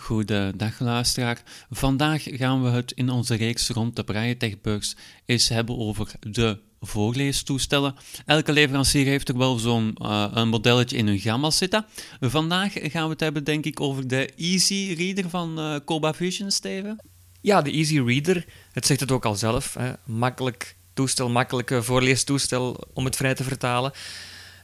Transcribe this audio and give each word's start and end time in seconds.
Goedendag 0.00 0.78
luisteraar. 0.78 1.42
Vandaag 1.70 2.22
gaan 2.26 2.62
we 2.62 2.68
het 2.68 2.92
in 2.92 3.10
onze 3.10 3.34
reeks 3.34 3.68
rond 3.68 3.96
de 3.96 4.04
Braille 4.04 4.36
Techbeurs 4.36 4.96
eens 5.24 5.48
hebben 5.48 5.78
over 5.78 6.12
de 6.20 6.58
voorleestoestellen. 6.80 7.94
Elke 8.26 8.52
leverancier 8.52 9.06
heeft 9.06 9.28
er 9.28 9.38
wel 9.38 9.58
zo'n 9.58 9.96
uh, 10.02 10.26
een 10.32 10.48
modelletje 10.48 10.96
in 10.96 11.06
hun 11.06 11.18
gamma 11.18 11.50
zitten. 11.50 11.86
Vandaag 12.20 12.72
gaan 12.72 13.04
we 13.04 13.10
het 13.10 13.20
hebben 13.20 13.44
denk 13.44 13.64
ik 13.64 13.80
over 13.80 14.08
de 14.08 14.28
Easy 14.36 14.94
Reader 14.98 15.30
van 15.30 15.58
uh, 15.58 15.76
Coba 15.84 16.14
Vision, 16.14 16.50
Steven. 16.50 16.98
Ja, 17.40 17.62
de 17.62 17.70
Easy 17.70 18.00
Reader, 18.00 18.44
het 18.72 18.86
zegt 18.86 19.00
het 19.00 19.12
ook 19.12 19.24
al 19.24 19.34
zelf. 19.34 19.74
Hè. 19.74 19.92
Makkelijk 20.04 20.76
toestel, 20.94 21.28
makkelijke 21.28 21.82
voorleestoestel 21.82 22.88
om 22.94 23.04
het 23.04 23.16
vrij 23.16 23.34
te 23.34 23.44
vertalen. 23.44 23.92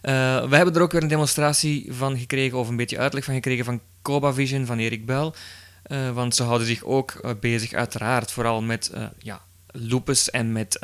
Uh, 0.07 0.13
we 0.49 0.57
hebben 0.57 0.75
er 0.75 0.81
ook 0.81 0.93
weer 0.93 1.03
een 1.03 1.09
demonstratie 1.09 1.87
van 1.93 2.19
gekregen, 2.19 2.59
of 2.59 2.69
een 2.69 2.77
beetje 2.77 2.99
uitleg 2.99 3.25
van 3.25 3.35
gekregen 3.35 3.65
van 3.65 3.81
Coba 4.03 4.33
Vision 4.33 4.67
van 4.67 4.79
Erik 4.79 5.07
Bel. 5.07 5.35
Uh, 5.87 6.11
want 6.11 6.35
ze 6.35 6.43
houden 6.43 6.67
zich 6.67 6.85
ook 6.85 7.21
uh, 7.23 7.31
bezig, 7.41 7.73
uiteraard, 7.73 8.33
vooral 8.33 8.63
met 8.63 8.93
ja, 9.19 9.41
loopes 9.67 10.31
en 10.31 10.53
met 10.53 10.79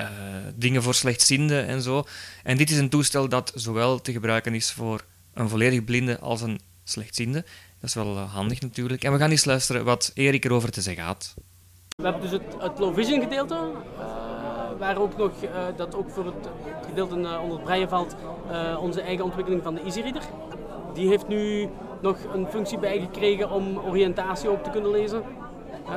dingen 0.55 0.83
voor 0.83 0.95
slechtzienden 0.95 1.67
en 1.67 1.83
zo. 1.83 2.05
En 2.43 2.57
dit 2.57 2.71
is 2.71 2.79
een 2.79 2.89
toestel 2.89 3.29
dat 3.29 3.53
zowel 3.55 4.01
te 4.01 4.13
gebruiken 4.13 4.55
is 4.55 4.73
voor 4.73 5.05
een 5.35 5.49
volledig 5.49 5.85
blinde 5.85 6.19
als 6.19 6.41
een 6.41 6.61
slechtziende. 6.85 7.45
Dat 7.81 7.89
is 7.89 7.95
wel 7.95 8.19
handig 8.19 8.61
natuurlijk. 8.61 9.05
En 9.05 9.13
we 9.13 9.19
gaan 9.19 9.31
eens 9.31 9.45
luisteren 9.45 9.85
wat 9.85 10.11
Erik 10.15 10.45
erover 10.45 10.71
te 10.71 10.81
zeggen 10.81 11.05
had. 11.05 11.35
We 11.97 12.03
hebben 12.03 12.23
dus 12.23 12.31
het, 12.31 12.43
het 12.59 12.79
low 12.79 12.95
vision 12.95 13.21
gedeelte 13.21 13.73
waar 14.83 14.99
ook 14.99 15.17
nog, 15.17 15.31
uh, 15.43 15.49
dat 15.77 15.97
ook 15.97 16.11
voor 16.11 16.25
het 16.25 16.49
gedeelte 16.87 17.17
uh, 17.17 17.43
onder 17.43 17.57
het 17.57 17.65
breien 17.65 17.89
valt, 17.89 18.17
uh, 18.51 18.83
onze 18.83 19.01
eigen 19.01 19.25
ontwikkeling 19.25 19.63
van 19.63 19.75
de 19.75 19.81
Easy 19.81 20.01
Reader. 20.01 20.23
Die 20.95 21.09
heeft 21.09 21.29
nu 21.29 21.69
nog 22.01 22.17
een 22.35 22.47
functie 22.47 22.79
bijgekregen 22.79 23.51
om 23.51 23.79
oriëntatie 23.89 24.49
ook 24.49 24.63
te 24.63 24.71
kunnen 24.71 24.91
lezen. 24.91 25.23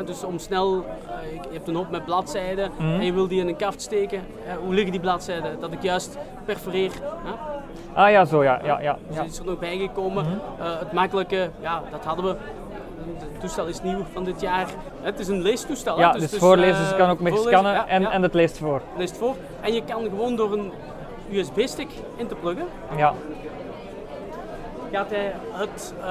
dus 0.06 0.24
om 0.24 0.40
snel, 0.40 0.86
je 1.32 1.54
hebt 1.54 1.68
een 1.68 1.76
hoop 1.76 1.90
met 1.90 2.06
bladzijden 2.06 2.72
mm. 2.80 2.94
en 2.94 3.06
je 3.06 3.14
wil 3.14 3.28
die 3.28 3.40
in 3.40 3.48
een 3.48 3.56
kaft 3.56 3.82
steken. 3.82 4.22
hoe 4.64 4.74
liggen 4.74 4.92
die 4.92 5.02
bladzijden? 5.02 5.60
Dat 5.60 5.72
ik 5.72 5.82
juist 5.82 6.18
perforeer. 6.46 6.92
Ah 7.94 8.10
ja, 8.12 8.26
zo 8.26 8.44
ja. 8.44 8.60
ja, 8.64 8.80
ja, 8.80 8.98
Dus 9.08 9.18
is 9.18 9.40
er 9.40 9.46
nog 9.46 9.60
bijgekomen. 9.60 10.26
Mm. 10.26 10.40
het 10.60 10.92
makkelijke, 10.92 11.50
ja, 11.62 11.84
dat 11.92 12.06
hadden 12.06 12.26
we 12.26 12.36
het 13.18 13.40
toestel 13.40 13.66
is 13.66 13.82
nieuw 13.82 14.06
van 14.14 14.24
dit 14.24 14.42
jaar. 14.42 14.68
Het 15.02 15.20
is 15.20 15.28
een 15.28 15.42
leestoestel. 15.42 16.00
Ja, 16.00 16.12
dus, 16.12 16.30
dus, 16.30 16.40
voorlezen, 16.40 16.80
dus 16.80 16.90
je 16.90 16.96
kan 16.96 17.10
ook 17.10 17.20
mee 17.20 17.38
scannen 17.38 17.74
ja, 17.74 17.88
en, 17.88 18.02
ja. 18.02 18.12
en 18.12 18.22
het 18.22 18.34
leest 18.34 18.58
voor. 18.58 18.82
Leest 18.98 19.18
voor. 19.18 19.36
En 19.62 19.74
je 19.74 19.84
kan 19.84 20.04
gewoon 20.04 20.36
door 20.36 20.54
een 20.54 20.72
USB-stick 21.32 21.90
in 22.16 22.28
te 22.28 22.36
pluggen. 22.36 22.66
Ja. 22.98 23.14
Gaat 24.92 25.10
hij 25.10 25.34
het, 25.52 25.94
uh, 26.00 26.06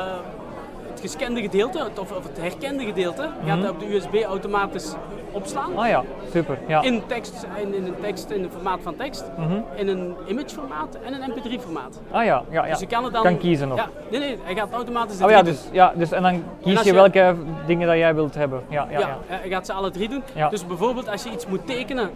het 0.95 1.03
gescande 1.03 1.41
gedeelte, 1.41 1.91
of, 2.01 2.13
of, 2.13 2.27
het 2.27 2.41
herkende 2.41 2.85
gedeelte, 2.85 3.23
mm 3.23 3.33
-hmm. 3.39 3.49
gaat 3.49 3.59
hij 3.59 3.69
op 3.69 3.81
de 3.81 3.95
USB 3.95 4.23
automatisch 4.23 4.95
opslaan. 5.33 5.77
Ah 5.77 5.89
ja, 5.89 6.05
super. 6.33 6.59
Ja. 6.67 6.83
In 6.83 7.03
tekst, 7.07 7.47
in, 7.63 7.75
in 7.75 7.87
een 7.87 7.95
tekst, 8.01 8.31
in 8.31 8.43
een 8.43 8.51
formaat 8.51 8.79
van 8.83 8.97
tekst, 8.97 9.25
mm 9.37 9.47
-hmm. 9.47 9.65
in 9.75 9.89
een 9.89 10.15
image 10.27 10.49
formaat 10.49 10.99
en 11.05 11.15
een 11.15 11.31
mp3 11.31 11.61
formaat. 11.61 12.01
Ah 12.11 12.25
ja, 12.25 12.43
ja, 12.51 12.65
ja. 12.65 12.71
Dus 12.71 12.81
je 12.81 12.87
kan 12.87 13.05
het 13.05 13.13
dan... 13.13 13.23
Kan 13.23 13.39
kiezen 13.39 13.69
nog. 13.69 13.79
Ja, 13.79 13.89
nee, 14.11 14.21
nee, 14.21 14.39
hij 14.43 14.55
gaat 14.55 14.73
automatisch 14.73 15.23
Oh 15.23 15.31
ja, 15.31 15.43
dus, 15.43 15.69
ja, 15.73 15.93
dus 15.97 16.13
en 16.13 16.23
dan 16.23 16.43
kies 16.63 16.79
en 16.79 16.85
je, 16.85 16.89
je, 16.89 16.95
welke 16.95 17.35
dingen 17.67 17.87
dat 17.87 17.97
jij 17.97 18.15
wilt 18.15 18.35
hebben. 18.35 18.63
Ja, 18.69 18.87
ja, 18.91 18.99
ja, 18.99 19.09
ja. 19.09 19.19
hij 19.27 19.49
gaat 19.49 19.67
ze 19.67 19.73
alle 19.73 19.91
drie 19.91 20.09
doen. 20.09 20.23
Ja. 20.35 20.49
Dus 20.49 20.67
bijvoorbeeld 20.67 21.09
als 21.09 21.23
je 21.23 21.31
iets 21.31 21.47
moet 21.47 21.67
tekenen, 21.67 22.11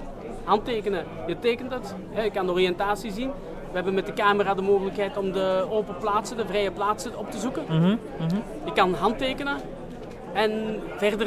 handtekenen, 0.45 1.05
je 1.27 1.39
tekent 1.39 1.73
het, 1.73 1.95
je 2.23 2.31
kan 2.31 2.47
de 2.47 2.53
oriëntatie 2.53 3.13
zien. 3.13 3.31
We 3.71 3.75
hebben 3.75 3.95
met 3.95 4.07
de 4.07 4.13
camera 4.13 4.55
de 4.55 4.63
mogelijkheid 4.63 5.17
om 5.17 5.33
de 5.33 5.67
open 5.71 5.97
plaatsen, 6.01 6.37
de 6.37 6.47
vrije 6.47 6.71
plaatsen 6.71 7.19
op 7.19 7.31
te 7.31 7.39
zoeken. 7.39 7.63
Mm 7.69 7.81
-hmm. 7.81 7.89
Mm 7.89 8.29
-hmm. 8.29 8.43
Je 8.65 8.73
kan 8.73 8.95
handtekenen 8.95 9.57
en 10.33 10.81
verder 10.97 11.27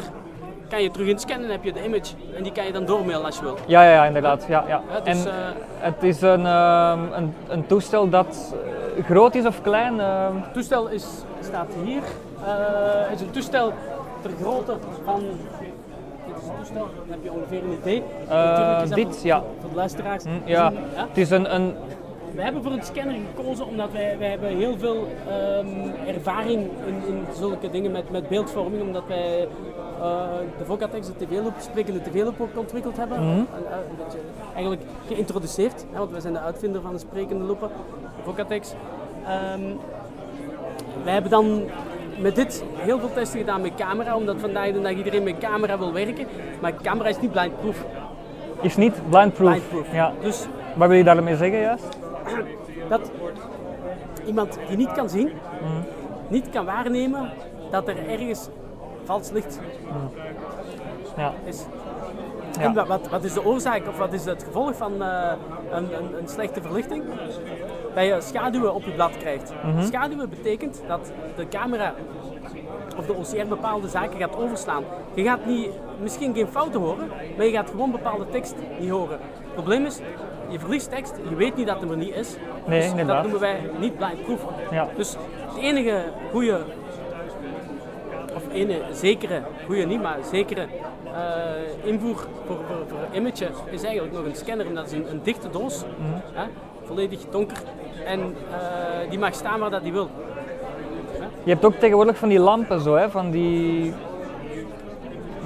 kan 0.69 0.83
je 0.83 0.91
terug 0.91 1.07
inscannen 1.07 1.45
en 1.45 1.51
heb 1.51 1.63
je 1.63 1.73
de 1.73 1.85
image. 1.85 2.13
En 2.35 2.43
die 2.43 2.51
kan 2.51 2.65
je 2.65 2.71
dan 2.71 2.85
doormailen 2.85 3.25
als 3.25 3.37
je 3.37 3.43
wilt. 3.43 3.59
Ja, 3.67 3.83
ja, 3.83 3.91
ja 3.91 4.05
inderdaad. 4.05 4.45
Ja, 4.47 4.63
ja. 4.67 4.81
ja 4.91 4.99
dus, 4.99 5.25
en 5.25 5.31
uh, 5.31 5.33
het 5.77 6.03
is 6.03 6.21
een, 6.21 6.41
uh, 6.41 6.93
een, 7.11 7.33
een, 7.47 7.65
toestel 7.65 8.09
dat 8.09 8.55
groot 9.03 9.35
is 9.35 9.45
of 9.45 9.61
klein? 9.61 9.95
Uh... 9.95 10.25
Het 10.33 10.53
toestel 10.53 10.87
is, 10.87 11.05
staat 11.39 11.67
hier. 11.83 12.01
Het 13.09 13.19
is 13.19 13.25
een 13.25 13.31
toestel 13.31 13.73
ter 14.21 14.31
grootte 14.41 14.77
van 15.05 15.23
dit 16.27 16.35
is 16.41 16.47
een 16.47 16.55
toestel, 16.57 16.89
dan 16.95 17.05
heb 17.09 17.19
je 17.23 17.31
ongeveer 17.31 17.63
een 17.63 17.77
idee. 17.81 18.03
dit, 19.05 19.21
ja. 19.23 19.43
Voor 19.59 19.69
de 19.69 19.75
luisteraars. 19.75 20.23
Mm, 20.23 20.41
ja. 20.45 20.71
Ja. 20.95 21.07
Het 21.07 21.17
is 21.17 21.29
een, 21.29 21.55
een 21.55 21.73
we 22.35 22.41
hebben 22.41 22.63
voor 22.63 22.71
een 22.71 22.83
scanner 22.83 23.15
gekozen 23.35 23.65
omdat 23.65 23.91
wij, 23.91 24.17
wij 24.17 24.29
hebben 24.29 24.49
heel 24.57 24.77
veel 24.77 25.07
um, 25.27 25.91
ervaring 26.07 26.69
in, 26.85 26.95
in 27.07 27.25
zulke 27.35 27.69
dingen 27.69 27.91
met, 27.91 28.11
met 28.11 28.27
beeldvorming. 28.29 28.81
Omdat 28.81 29.03
wij 29.07 29.47
uh, 29.99 30.27
de 30.57 30.65
Vocatex, 30.65 31.07
de 31.07 31.25
TV-loop, 31.25 31.53
sprekende 31.59 32.01
TV-loop 32.01 32.41
ook 32.41 32.57
ontwikkeld 32.57 32.97
hebben. 32.97 33.19
Mm 33.21 33.29
-hmm. 33.29 33.37
een, 33.37 33.73
een 33.89 34.05
beetje 34.05 34.19
eigenlijk 34.53 34.81
geïntroduceerd, 35.07 35.85
hè, 35.91 35.97
want 35.97 36.11
wij 36.11 36.19
zijn 36.19 36.33
de 36.33 36.39
uitvinder 36.39 36.81
van 36.81 36.93
de 36.93 36.99
sprekende 36.99 37.43
lopen, 37.43 37.69
Vocatex. 38.23 38.73
Um, 39.55 39.79
wij 41.03 41.13
hebben 41.13 41.31
dan 41.31 41.61
met 42.19 42.35
dit 42.35 42.63
heel 42.75 42.99
veel 42.99 43.13
testen 43.13 43.39
gedaan 43.39 43.61
met 43.61 43.75
camera, 43.75 44.15
omdat 44.15 44.35
vandaag 44.39 44.71
de 44.71 44.81
dag 44.81 44.91
iedereen 44.91 45.23
met 45.23 45.37
camera 45.37 45.77
wil 45.77 45.93
werken. 45.93 46.27
Maar 46.61 46.73
camera 46.81 47.09
is 47.09 47.19
niet 47.19 47.31
blindproof. 47.31 47.85
Is 48.61 48.75
niet 48.75 48.93
blindproof? 49.09 49.49
Blindproof. 49.49 49.93
Ja. 49.93 50.13
Dus, 50.21 50.45
Wat 50.75 50.87
wil 50.87 50.97
je 50.97 51.03
daarmee 51.03 51.35
zeggen 51.35 51.59
juist? 51.59 52.00
Dat 52.89 53.11
iemand 54.25 54.57
die 54.67 54.77
niet 54.77 54.91
kan 54.91 55.09
zien, 55.09 55.27
mm. 55.27 55.83
niet 56.27 56.49
kan 56.49 56.65
waarnemen 56.65 57.29
dat 57.69 57.87
er 57.87 58.09
ergens 58.09 58.49
vals 59.03 59.31
licht 59.31 59.59
mm. 59.91 60.09
ja. 61.17 61.33
is. 61.43 61.65
Ja. 62.59 62.61
En 62.61 62.87
wat, 62.87 63.07
wat, 63.09 63.23
is 63.23 63.33
de 63.33 63.45
oorzaak 63.45 63.87
of 63.87 63.97
wat 63.97 64.13
is 64.13 64.25
het 64.25 64.43
gevolg 64.43 64.75
van 64.75 64.93
uh, 64.93 65.31
een, 65.71 65.97
een, 65.97 66.17
een, 66.17 66.27
slechte 66.27 66.61
verlichting? 66.61 67.03
Dat 67.95 68.05
je 68.05 68.17
schaduwen 68.19 68.73
op 68.73 68.83
je 68.83 68.91
blad 68.91 69.17
krijgt. 69.17 69.53
Mm 69.63 69.71
-hmm. 69.71 69.83
Schaduwen 69.83 70.29
betekent 70.29 70.81
dat 70.87 71.11
de 71.35 71.47
camera 71.47 71.93
of 72.97 73.05
de 73.05 73.13
OCR 73.13 73.47
bepaalde 73.47 73.87
zaken 73.87 74.19
gaat 74.19 74.35
overslaan. 74.35 74.83
Je 75.13 75.23
gaat 75.23 75.45
niet, 75.45 75.69
misschien 76.01 76.33
geen 76.33 76.47
fouten 76.47 76.79
horen, 76.79 77.09
maar 77.37 77.45
je 77.45 77.51
gaat 77.51 77.69
gewoon 77.69 77.91
bepaalde 77.91 78.29
tekst 78.29 78.55
niet 78.79 78.89
horen. 78.89 79.19
Het 79.43 79.53
probleem 79.53 79.85
is, 79.85 79.99
je 80.51 80.59
verliest 80.59 80.89
tekst, 80.89 81.13
je 81.29 81.35
weet 81.35 81.55
niet 81.55 81.67
dat 81.67 81.81
het 81.81 81.89
er 81.89 81.97
niet 81.97 82.15
is. 82.15 82.35
Nee, 82.65 82.79
dus 82.79 82.89
inderdaad. 82.89 83.23
dat 83.23 83.31
noemen 83.31 83.39
wij 83.39 83.59
niet 83.79 83.97
blind 83.97 84.23
proof. 84.23 84.45
Ja. 84.71 84.87
Dus 84.95 85.15
het 85.47 85.63
enige 85.63 86.03
goede, 86.31 86.59
of 88.35 88.43
ene 88.53 88.81
zekere, 88.91 89.41
goede 89.65 89.85
niet, 89.85 90.01
maar 90.01 90.17
zekere 90.31 90.67
uh, 91.05 91.89
invoer 91.89 92.15
voor, 92.45 92.57
voor, 92.67 92.85
voor 92.87 93.15
image 93.15 93.47
is 93.69 93.83
eigenlijk 93.83 94.13
nog 94.15 94.25
een 94.25 94.35
scanner. 94.35 94.65
En 94.65 94.75
dat 94.75 94.85
is 94.85 94.91
een, 94.91 95.11
een 95.11 95.19
dichte 95.23 95.49
doos, 95.49 95.83
mm 95.83 96.05
-hmm. 96.05 96.21
hè, 96.33 96.43
volledig 96.83 97.19
donker. 97.29 97.57
En 98.05 98.19
uh, 98.19 99.09
die 99.09 99.19
mag 99.19 99.33
staan 99.33 99.59
waar 99.59 99.69
dat 99.69 99.83
die 99.83 99.91
wil. 99.91 100.09
Je 101.43 101.51
hebt 101.51 101.65
ook 101.65 101.75
tegenwoordig 101.75 102.17
van 102.17 102.29
die 102.29 102.39
lampen 102.39 102.81
zo, 102.81 102.95
hè, 102.95 103.09
van 103.09 103.31
die 103.31 103.93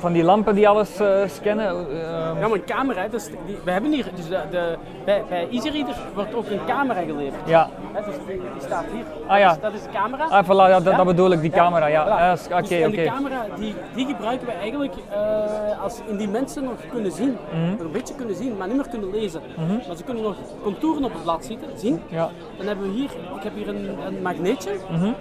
van 0.05 0.13
die 0.13 0.23
lampen 0.23 0.55
die 0.55 0.67
alles 0.67 1.01
uh, 1.01 1.27
scannen. 1.27 1.87
Uh, 1.91 1.99
ja, 2.39 2.47
maar 2.47 2.51
een 2.51 2.65
camera, 2.65 3.07
dus 3.07 3.25
die, 3.45 3.57
we 3.63 3.71
hebben 3.71 3.91
hier, 3.91 4.07
dus 4.15 4.27
de, 4.27 4.39
de, 4.51 4.77
bij, 5.05 5.23
bij 5.29 5.47
EasyReader 5.51 5.95
wordt 6.13 6.33
ook 6.33 6.49
een 6.49 6.59
camera 6.65 7.01
geleverd. 7.01 7.41
Ja. 7.45 7.69
Hè, 7.93 8.03
dus 8.05 8.15
die, 8.27 8.35
die, 8.35 8.61
staat 8.61 8.85
hier. 8.93 9.03
Ah 9.27 9.39
ja. 9.39 9.47
Dat 9.47 9.55
is, 9.55 9.61
dat 9.61 9.73
is 9.73 9.81
de 9.81 9.89
camera. 9.89 10.25
Ah, 10.25 10.45
voilà, 10.45 10.69
ja, 10.69 10.79
dat, 10.79 10.83
ja? 10.83 10.97
dat 10.97 11.05
bedoel 11.05 11.31
ik, 11.31 11.41
die 11.41 11.49
camera, 11.49 11.87
ja. 11.87 12.03
Voilà. 12.05 12.43
Oké, 12.43 12.53
oké. 12.53 12.67
Dus, 12.67 12.81
en 12.81 12.91
de 12.91 13.03
camera, 13.03 13.45
die, 13.57 13.75
die 13.95 14.05
gebruiken 14.05 14.47
we 14.47 14.53
eigenlijk 14.53 14.93
uh, 14.95 15.83
als 15.83 16.01
indien 16.07 16.31
mensen 16.31 16.63
nog 16.63 16.73
kunnen 16.91 17.11
zien, 17.11 17.29
mm 17.29 17.63
-hmm. 17.63 17.71
nog 17.71 17.85
een 17.85 17.91
beetje 17.91 18.15
kunnen 18.15 18.35
zien, 18.35 18.57
maar 18.57 18.67
niet 18.67 18.75
meer 18.75 18.89
kunnen 18.89 19.09
lezen. 19.11 19.41
Mm 19.57 19.67
-hmm. 19.67 19.81
Maar 19.87 19.95
ze 19.95 20.03
kunnen 20.03 20.23
nog 20.23 20.35
contouren 20.63 21.03
op 21.03 21.13
het 21.13 21.23
blad 21.23 21.45
zien, 21.45 21.59
zien. 21.75 22.01
Ja. 22.09 22.29
Dan 22.57 22.67
hebben 22.67 22.91
we 22.91 22.93
hier, 22.97 23.09
ik 23.35 23.43
heb 23.43 23.55
hier 23.55 23.67
een, 23.67 23.89
een 24.07 24.21
magneetje. 24.21 24.71
Mm 24.89 24.99
-hmm. 24.99 25.15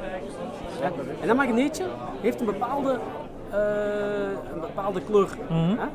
ja. 0.80 0.90
En 1.20 1.26
dat 1.26 1.36
magneetje 1.36 1.84
heeft 2.20 2.40
een 2.40 2.46
bepaalde 2.46 2.98
een 4.54 4.60
bepaalde 4.60 5.00
kleur. 5.00 5.28
Mm 5.48 5.56
-hmm. 5.56 5.78
hè? 5.78 5.86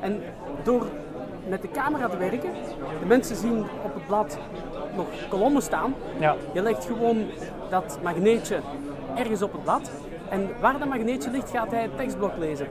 En 0.00 0.22
door 0.62 0.86
met 1.48 1.62
de 1.62 1.70
camera 1.70 2.08
te 2.08 2.16
werken, 2.16 2.50
de 3.00 3.06
mensen 3.06 3.36
zien 3.36 3.58
op 3.84 3.94
het 3.94 4.06
blad 4.06 4.38
nog 4.96 5.06
kolommen 5.28 5.62
staan. 5.62 5.94
Ja. 6.18 6.36
Je 6.52 6.62
legt 6.62 6.84
gewoon 6.84 7.26
dat 7.70 7.98
magneetje 8.02 8.58
ergens 9.14 9.42
op 9.42 9.52
het 9.52 9.62
blad. 9.62 9.90
En 10.28 10.48
waar 10.60 10.78
dat 10.78 10.88
magneetje 10.88 11.30
ligt, 11.30 11.50
gaat 11.50 11.70
hij 11.70 11.82
het 11.82 11.96
tekstblok 11.96 12.36
lezen. 12.38 12.66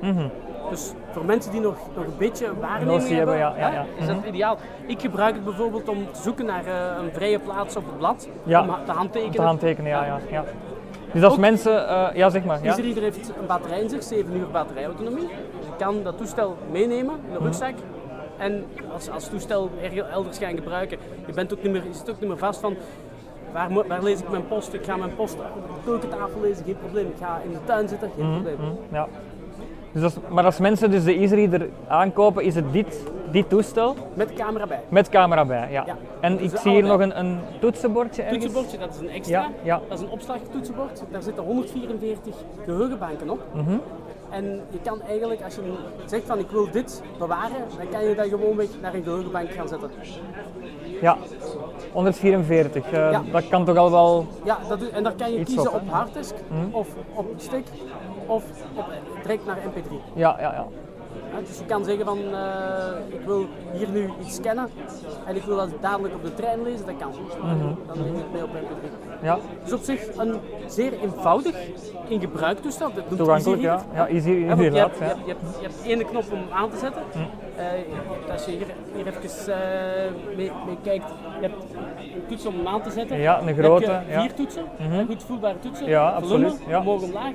Mm 0.00 0.16
-hmm. 0.16 0.30
Dus 0.70 0.92
voor 1.12 1.24
mensen 1.24 1.52
die 1.52 1.60
nog, 1.60 1.76
nog 1.94 2.04
een 2.04 2.16
beetje 2.18 2.58
waarneming 2.60 3.08
hebben, 3.08 3.16
hebben 3.16 3.36
ja, 3.36 3.54
ja, 3.56 3.72
ja. 3.72 3.84
is 3.98 4.06
dat 4.06 4.24
ideaal. 4.26 4.58
Ik 4.86 5.00
gebruik 5.00 5.34
het 5.34 5.44
bijvoorbeeld 5.44 5.88
om 5.88 6.12
te 6.12 6.22
zoeken 6.22 6.44
naar 6.44 6.66
uh, 6.66 7.02
een 7.02 7.12
vrije 7.12 7.38
plaats 7.38 7.76
op 7.76 7.86
het 7.86 7.98
blad. 7.98 8.28
Ja. 8.42 8.60
Om 8.60 8.84
te 8.84 8.92
handtekenen. 8.92 9.34
Te 9.34 9.42
handtekenen, 9.42 9.90
ja. 9.90 10.04
ja, 10.04 10.18
ja. 10.30 10.44
Dus 11.12 11.22
als 11.22 11.32
Ook, 11.32 11.38
mensen, 11.38 11.72
uh, 11.72 12.08
ja 12.14 12.30
zeg 12.30 12.44
maar. 12.44 12.58
Ja? 12.62 12.76
Ieder 12.76 13.02
heeft 13.02 13.32
een 13.40 13.46
batterij 13.46 13.80
in 13.80 13.88
zich, 13.88 14.02
7 14.02 14.36
uur 14.36 14.50
batterijautonomie. 14.50 15.28
Je 15.60 15.76
kan 15.78 16.02
dat 16.02 16.16
toestel 16.16 16.56
meenemen 16.70 17.14
in 17.26 17.32
de 17.32 17.38
rugzak. 17.38 17.72
Mm. 17.72 18.00
En 18.38 18.64
als, 18.92 19.10
als 19.10 19.28
toestel 19.28 19.70
elders 20.10 20.38
gaan 20.38 20.54
gebruiken, 20.54 20.98
je, 21.26 21.32
bent 21.32 21.52
ook 21.52 21.62
niet 21.62 21.72
meer, 21.72 21.82
je 21.84 21.94
zit 21.94 22.10
ook 22.10 22.20
niet 22.20 22.28
meer 22.28 22.38
vast 22.38 22.60
van 22.60 22.76
waar, 23.52 23.86
waar 23.88 24.02
lees 24.02 24.20
ik 24.20 24.30
mijn 24.30 24.48
post? 24.48 24.72
Ik 24.72 24.84
ga 24.84 24.96
mijn 24.96 25.14
post 25.14 25.34
op 25.34 25.66
de 25.66 25.82
keukentafel 25.84 26.40
lezen, 26.40 26.64
geen 26.64 26.78
probleem. 26.78 27.06
Ik 27.06 27.16
ga 27.20 27.40
in 27.44 27.50
de 27.50 27.58
tuin 27.64 27.88
zitten, 27.88 28.10
geen 28.16 28.30
probleem. 28.30 28.56
Mhm, 28.56 28.94
Ja. 28.94 29.08
Dus 29.92 30.02
als, 30.02 30.14
maar 30.28 30.44
als 30.44 30.58
mensen 30.58 30.90
dus 30.90 31.04
de 31.04 31.14
EasyReader 31.14 31.68
aankopen, 31.88 32.44
is 32.44 32.54
het 32.54 32.72
dit, 32.72 33.02
dit 33.32 33.48
toestel 33.48 33.96
Met 34.14 34.32
camera 34.32 34.66
bij. 34.66 34.80
met 34.88 35.08
camera 35.08 35.44
bij. 35.44 35.70
Ja. 35.70 35.84
Ja. 35.86 35.96
En 36.20 36.40
ik 36.42 36.50
zie 36.56 36.70
hier 36.72 36.82
nog 36.82 37.00
een, 37.00 37.18
een 37.18 37.38
toetsenbordje 37.60 38.22
ergens. 38.22 38.42
Toetsenbordje, 38.44 38.78
dat 38.78 38.94
is 38.94 39.00
een 39.00 39.08
extra. 39.10 39.40
Ja, 39.40 39.48
ja. 39.62 39.80
Dat 39.88 39.98
is 39.98 40.04
een 40.04 40.10
opslagtoetsenbord. 40.10 41.02
Daar 41.10 41.22
zitten 41.22 41.44
144 41.44 42.34
geheugenbanken 42.64 43.30
op. 43.30 43.40
Mhm. 43.52 43.76
En 44.30 44.44
je 44.70 44.78
kan 44.82 45.02
eigenlijk, 45.02 45.42
als 45.42 45.54
je 45.54 45.60
zegt 46.06 46.26
van 46.26 46.38
ik 46.38 46.50
wil 46.50 46.70
dit 46.70 47.02
bewaren, 47.18 47.56
dan 47.78 47.88
kan 47.88 48.04
je 48.04 48.14
dat 48.14 48.26
gewoonweg 48.28 48.68
naar 48.82 48.94
een 48.94 49.02
geheugenbank 49.02 49.50
gaan 49.50 49.68
zetten. 49.68 49.90
Ja, 51.00 51.16
144. 51.92 52.84
eh, 52.92 53.10
Ja. 53.10 53.22
Dat 53.32 53.48
kan 53.48 53.64
toch 53.64 53.76
al 53.76 53.90
wel. 53.90 54.26
Ja, 54.44 54.58
dat 54.68 54.82
en 54.88 55.02
daar 55.02 55.12
kan 55.12 55.32
je 55.32 55.44
kiezen 55.44 55.72
op, 55.72 55.88
harddisk, 55.88 56.34
of 56.70 56.88
op 57.14 57.26
stick, 57.36 57.66
of 58.26 58.44
op, 58.76 58.84
direct 59.22 59.46
naar 59.46 59.56
mp3. 59.56 59.92
Ja, 60.14 60.36
ja, 60.40 60.52
ja. 60.52 60.66
Dus 61.38 61.58
je 61.58 61.64
kan 61.64 61.84
zeggen 61.84 62.04
van 62.04 62.18
eh, 62.18 63.14
ik 63.18 63.20
wil 63.26 63.46
hier 63.72 63.88
nu 63.88 64.10
iets 64.20 64.34
scannen 64.34 64.68
en 65.26 65.36
ik 65.36 65.42
wil 65.42 65.56
dat 65.56 65.68
dadelijk 65.80 66.14
op 66.14 66.22
de 66.24 66.34
trein 66.34 66.62
lezen, 66.62 66.86
dat 66.86 66.94
kan. 66.98 67.12
Dan 67.86 68.04
je 68.04 68.12
het 68.12 68.32
mee 68.32 68.42
op 68.42 68.50
mp3. 68.50 69.22
ja. 69.22 69.38
Dus 69.62 69.72
op 69.72 69.82
zich 69.82 70.16
een 70.16 70.40
zeer 70.66 70.92
eenvoudig 71.02 71.56
in 72.08 72.20
gebruik 72.20 72.58
toestel. 72.58 72.92
Dat 72.94 73.18
Toegankelijk, 73.18 73.62
ja. 73.62 73.82
Ja, 73.94 74.08
easy, 74.08 74.30
Ja, 74.30 74.54
je, 74.54 74.62
hebt, 74.62 74.74
je, 74.74 74.80
hebt, 74.80 74.98
je, 74.98 75.04
hebt, 75.04 75.40
je 75.60 75.62
hebt 75.62 75.82
één 75.84 76.06
knop 76.06 76.32
om 76.32 76.44
aan 76.52 76.70
te 76.70 76.76
zetten. 76.76 77.02
Eh, 77.56 78.32
als 78.32 78.44
je 78.44 78.50
hier, 78.50 78.66
hier 78.94 79.06
even 79.06 79.54
eh, 79.54 80.36
mee, 80.36 80.50
mee 80.66 80.76
kijkt, 80.82 81.08
je 81.40 81.46
hebt 81.46 81.62
een 82.14 82.26
toets 82.28 82.46
om 82.46 82.54
hem 82.54 82.66
aan 82.66 82.82
te 82.82 82.90
zetten. 82.90 83.18
Ja, 83.18 83.38
een 83.38 83.46
Dan 83.46 83.54
grote, 83.54 83.90
Heb 83.90 84.06
je 84.06 84.12
ja. 84.12 84.20
vier 84.20 84.34
toetsen, 84.34 84.64
goed 85.06 85.22
voelbare 85.22 85.58
toetsen. 85.58 85.86
Ja, 85.86 86.10
absoluut, 86.10 86.58
ja. 86.68 86.78
omhoog 86.78 87.02
omlaag. 87.02 87.32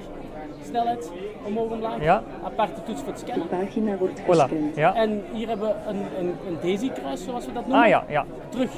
Snelheid, 0.66 1.12
omhoog 1.48 1.72
omlaag. 1.72 2.02
Ja. 2.04 2.24
Aparte 2.44 2.84
toets 2.84 3.02
voor 3.02 3.12
het 3.12 3.20
De 3.20 3.26
scannen. 3.26 3.48
pagina 3.48 3.98
wordt 3.98 4.22
Voilà. 4.22 4.26
gescand. 4.26 4.76
Ja. 4.76 4.96
En 4.96 5.22
hier 5.34 5.48
hebben 5.48 5.68
we 5.68 5.74
een, 5.90 6.00
een, 6.20 6.34
een 6.48 6.58
daisy-kruis, 6.62 7.24
zoals 7.24 7.46
we 7.46 7.52
dat 7.54 7.62
noemen. 7.68 7.84
Ah 7.84 7.90
ja, 7.90 8.04
ja. 8.10 8.26
Terug, 8.50 8.72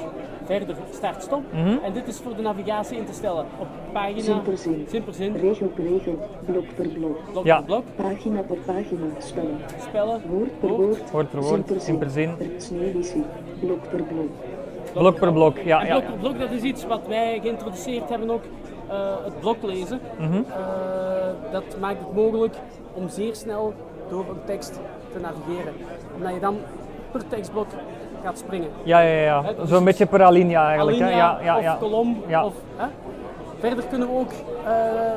verder, 0.44 0.76
start, 0.90 1.22
stop. 1.22 1.42
Mhm. 1.52 1.76
En 1.84 1.92
dit 1.92 2.06
is 2.08 2.16
voor 2.18 2.36
de 2.36 2.42
navigatie 2.42 2.96
in 2.98 3.04
te 3.04 3.12
stellen. 3.12 3.44
Op 3.60 3.66
pagina, 3.92 4.20
Simpel 4.22 4.56
zin. 4.56 4.86
simpel 4.90 5.12
zin, 5.12 5.36
Regel 5.36 5.66
per 5.66 5.84
regel, 5.84 6.18
blok 6.44 6.64
per 6.76 6.88
blok. 6.88 7.18
blok 7.32 7.44
Ja. 7.44 7.56
voor 7.56 7.64
blok, 7.66 7.84
Pagina 7.96 8.40
per 8.40 8.56
pagina, 8.56 9.06
spellen. 9.18 9.58
spellen, 9.88 10.20
Woord 10.28 10.60
per 10.60 10.68
woord, 10.68 11.10
Woord 11.10 11.30
per 11.30 11.40
woord, 11.40 11.66
zin 11.68 11.80
zin 11.80 11.98
per 11.98 12.10
zin. 12.10 12.36
Per 12.36 12.46
snelvisie, 12.56 13.24
blok 13.60 13.88
per 13.90 14.02
blok. 14.02 14.28
Blok 14.92 15.18
per 15.18 15.32
blok. 15.32 15.58
Ja, 15.58 15.80
En 15.80 15.86
ja. 15.86 15.92
blok 15.92 16.04
per 16.10 16.18
blok, 16.20 16.38
dat 16.38 16.50
is 16.50 16.62
iets 16.62 16.86
wat 16.86 17.00
wij 17.08 17.38
geïntroduceerd 17.42 18.08
hebben 18.08 18.30
ook, 18.30 18.42
eh, 18.88 18.96
het 19.24 19.40
bloklezen. 19.40 20.00
Mhm. 20.18 20.34
Eh, 20.34 21.52
dat 21.52 21.64
maakt 21.80 21.98
het 21.98 22.14
mogelijk 22.14 22.54
om 22.92 23.08
zeer 23.08 23.34
snel 23.34 23.74
door 24.08 24.24
een 24.30 24.44
tekst 24.44 24.80
te 25.12 25.18
navigeren. 25.20 25.74
Omdat 26.14 26.34
je 26.34 26.40
dan 26.40 26.56
per 27.10 27.28
tekstblok 27.28 27.66
gaat 28.24 28.38
springen. 28.38 28.68
Ja, 28.82 29.00
ja, 29.00 29.20
ja. 29.22 29.42
Dus 29.42 29.68
Zo'n 29.68 29.84
beetje 29.84 30.06
per 30.06 30.22
alinea 30.22 30.66
eigenlijk. 30.66 30.98
Hè? 30.98 31.04
Alinea 31.04 31.38
Ja, 31.38 31.44
ja, 31.44 31.56
of 31.56 31.62
ja. 31.62 31.76
kolom. 31.80 32.22
Ja. 32.26 32.44
Of, 32.44 32.54
hè? 32.76 32.86
Verder 33.58 33.84
kunnen 33.84 34.08
we 34.08 34.14
ook, 34.14 34.30
eh, 34.30 34.64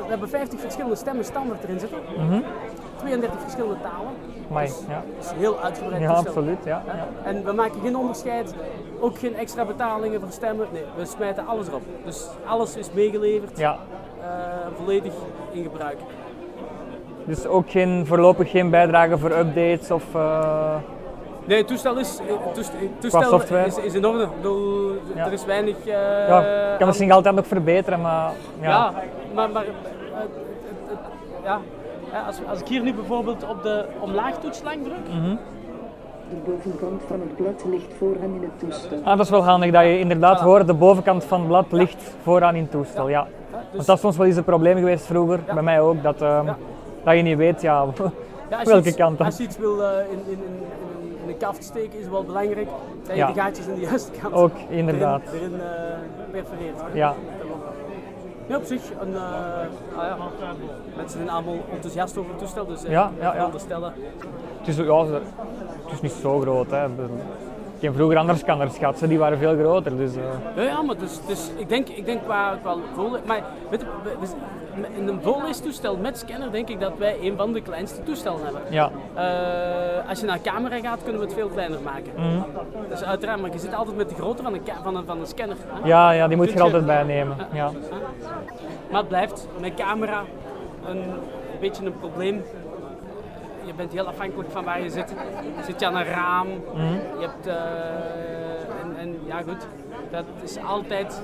we 0.02 0.08
hebben 0.08 0.28
50 0.28 0.60
verschillende 0.60 0.96
stemmen 0.96 1.24
standaard 1.24 1.64
erin 1.64 1.80
zitten. 1.80 1.98
32 2.98 3.40
verschillende 3.40 3.76
talen. 3.82 4.12
Amai, 4.50 4.66
Dus 4.66 4.80
ja. 4.88 5.02
dat 5.18 5.24
is 5.32 5.38
heel 5.38 5.58
uitgebreid 5.60 6.02
ja, 6.02 6.10
absoluut. 6.12 6.64
Ja. 6.64 6.82
En 7.24 7.44
we 7.44 7.52
maken 7.52 7.80
geen 7.80 7.96
onderscheid, 7.96 8.54
ook 9.02 9.18
geen 9.18 9.36
extra 9.36 9.64
betalingen 9.64 10.20
voor 10.20 10.30
stemmen. 10.30 10.66
Nee, 10.72 10.82
we 10.96 11.04
smijten 11.04 11.46
alles 11.46 11.68
erop. 11.68 11.82
Dus 12.04 12.26
alles 12.46 12.76
is 12.76 12.92
meegeleverd, 12.92 13.58
ja. 13.58 13.76
eh, 14.20 14.26
volledig 14.76 15.12
in 15.52 15.62
gebruik. 15.62 15.96
Dus 17.24 17.46
ook 17.46 17.70
geen, 17.70 18.06
voorlopig 18.06 18.50
geen 18.50 18.70
bijdrage 18.70 19.18
voor 19.18 19.30
updates 19.30 19.90
of... 19.90 20.04
eh, 20.14 20.74
Nee, 21.44 21.58
het 21.58 21.66
toestel 21.66 21.98
is, 21.98 22.18
het 22.22 22.54
toestel, 22.54 22.78
toestel 23.30 23.56
is, 23.64 23.76
is 23.78 23.94
in 23.94 24.06
orde. 24.06 24.22
Ik 24.22 24.36
bedoel, 24.36 24.92
Ja. 25.14 25.26
Er 25.26 25.32
is 25.32 25.44
weinig... 25.44 25.76
eh, 25.86 25.92
ja, 26.28 26.40
kan 26.70 26.80
aan- 26.80 26.86
misschien 26.86 27.12
altijd 27.12 27.34
nog 27.34 27.46
verbeteren, 27.46 28.00
maar... 28.00 28.30
Ja, 28.60 28.68
Ja, 28.68 28.92
maar, 29.34 29.50
maar 29.50 29.64
eh. 29.64 29.70
Ja, 31.44 31.60
als, 32.26 32.36
als 32.48 32.60
ik 32.60 32.66
hier 32.68 32.82
nu 32.82 32.94
bijvoorbeeld 32.94 33.48
op 33.48 33.62
de 33.62 33.84
omlaagtoetslang 34.00 34.84
druk, 34.84 35.14
Mhm. 35.22 35.36
De 36.32 36.50
bovenkant 36.50 37.02
van 37.06 37.20
het 37.20 37.36
blad 37.36 37.64
ligt 37.70 37.92
vooraan 37.98 38.34
in 38.34 38.42
het 38.42 38.58
toestel. 38.58 38.98
Ah, 39.04 39.16
dat 39.16 39.20
is 39.20 39.30
wel 39.30 39.44
handig 39.44 39.70
dat 39.72 39.82
je 39.82 39.98
inderdaad 39.98 40.40
hoort, 40.40 40.66
de 40.66 40.74
bovenkant 40.74 41.24
van 41.24 41.38
het 41.38 41.48
blad 41.48 41.72
ligt 41.72 42.14
vooraan 42.22 42.54
in 42.54 42.62
het 42.62 42.70
toestel. 42.70 43.08
Ja. 43.08 43.22
dus, 43.50 43.60
Want 43.72 43.86
dat 43.86 43.96
is 43.96 44.02
soms 44.02 44.16
wel 44.16 44.26
eens 44.26 44.36
een 44.36 44.44
probleem 44.44 44.76
geweest 44.76 45.04
vroeger, 45.06 45.40
Ja. 45.46 45.54
bij 45.54 45.62
mij 45.62 45.80
ook, 45.80 46.02
dat, 46.02 46.22
ehm, 46.22 46.46
Ja. 46.46 46.56
dat 47.04 47.16
je 47.16 47.22
niet 47.22 47.36
weet 47.36 47.60
ja, 47.62 47.84
welke 48.64 48.88
iets- 48.88 48.96
kant 48.96 49.18
dan. 49.18 49.26
Als 49.26 49.36
je 49.36 49.42
iets 49.42 49.58
wil 49.58 49.82
eh, 49.84 49.88
in, 50.10 50.18
in, 50.26 50.38
in, 50.38 50.38
in, 51.24 51.28
een 51.28 51.36
kaft 51.36 51.64
steken, 51.64 51.92
is 51.98 52.02
het 52.02 52.10
wel 52.10 52.24
belangrijk 52.24 52.68
dat 53.02 53.10
je 53.10 53.16
Ja. 53.16 53.26
de 53.26 53.40
gaatjes 53.40 53.66
in 53.66 53.74
de 53.74 53.80
juiste 53.80 54.10
kant 54.20 54.34
Ook, 54.34 54.52
inderdaad. 54.68 55.20
erin, 55.26 55.40
erin 55.42 55.60
eh, 55.60 56.30
perforeert. 56.30 56.76
Ja. 56.92 57.14
Ja, 58.46 58.56
op 58.56 58.64
zich, 58.64 58.82
een, 59.00 59.14
eh, 59.14 59.20
ah 59.96 60.06
ja, 60.06 60.16
mensen 60.96 61.18
zijn 61.18 61.30
allemaal 61.30 61.56
enthousiast 61.72 62.18
over 62.18 62.30
het 62.30 62.38
toestel, 62.40 62.66
dus 62.66 62.84
eh, 62.84 62.90
Ja, 62.90 63.10
ik 63.16 63.22
ja, 63.22 63.34
ja. 63.34 63.50
Het 64.58 64.68
is, 64.68 64.76
ja, 64.76 65.04
het 65.04 65.92
is 65.92 66.00
niet 66.00 66.12
zo 66.12 66.40
groot. 66.40 66.70
Hè. 66.70 66.86
Heb 67.86 67.94
vroeger 67.94 68.16
andere 68.16 68.38
scanners 68.38 68.78
gehad, 68.78 68.98
ze, 68.98 69.08
die 69.08 69.18
waren 69.18 69.38
veel 69.38 69.56
groter. 69.58 69.96
Dus, 69.96 70.16
eh, 70.16 70.22
Ja, 70.56 70.62
ja, 70.62 70.82
maar 70.82 70.96
dus, 70.98 71.20
dus 71.26 71.50
ik 71.56 71.68
denk, 71.68 71.88
ik 71.88 72.04
denk 72.04 72.22
qua, 72.24 72.58
qua 72.62 72.74
vol, 72.94 73.10
maar 73.26 73.42
weet 73.70 73.80
je, 73.80 73.86
in 74.96 75.08
een 75.08 75.20
volleestoestel 75.22 75.96
met 75.96 76.18
scanner 76.18 76.52
denk 76.52 76.68
ik 76.68 76.80
dat 76.80 76.92
wij 76.98 77.16
een 77.22 77.36
van 77.36 77.52
de 77.52 77.60
kleinste 77.62 78.02
toestellen 78.02 78.40
hebben. 78.44 78.62
ja. 78.70 78.90
Eh, 79.14 80.08
als 80.08 80.20
je 80.20 80.26
naar 80.26 80.40
camera 80.42 80.78
gaat, 80.80 81.02
kunnen 81.02 81.20
we 81.20 81.26
het 81.26 81.34
veel 81.36 81.48
kleiner 81.48 81.78
maken. 81.84 82.12
Mhm. 82.16 82.40
Dat 82.88 82.98
is 83.00 83.04
uiteraard, 83.04 83.40
maar 83.40 83.52
je 83.52 83.58
zit 83.58 83.74
altijd 83.74 83.96
met 83.96 84.08
de 84.08 84.14
grootte 84.14 84.42
van 84.42 84.54
een, 84.54 84.60
van 84.82 84.96
een, 84.96 85.04
van 85.06 85.20
een 85.20 85.26
scanner. 85.26 85.56
hè. 85.66 85.88
Ja, 85.88 86.10
ja, 86.10 86.28
die 86.28 86.36
moet 86.36 86.48
je 86.50 86.56
er 86.56 86.62
altijd 86.62 86.86
bij 86.86 87.02
nemen. 87.02 87.36
Ja. 87.52 87.70
Maar 88.90 89.00
het 89.00 89.08
blijft 89.08 89.48
met 89.60 89.74
camera 89.74 90.22
een, 90.86 90.96
een 90.96 91.10
beetje 91.60 91.84
een 91.86 91.98
probleem. 91.98 92.42
Je 93.66 93.72
bent 93.76 93.92
heel 93.92 94.06
afhankelijk 94.06 94.50
van 94.50 94.64
waar 94.64 94.82
je 94.82 94.90
zit. 94.90 95.12
Zit 95.66 95.80
je 95.80 95.86
aan 95.86 95.96
een 95.96 96.04
raam, 96.04 96.48
Mhm. 96.74 96.92
je 96.92 97.20
hebt... 97.20 97.46
eh, 97.46 97.54
en, 98.82 98.96
en 98.98 99.16
ja 99.26 99.42
goed, 99.48 99.66
dat 100.10 100.24
is 100.44 100.56
altijd... 100.58 101.22